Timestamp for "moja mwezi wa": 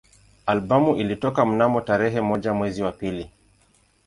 2.21-2.91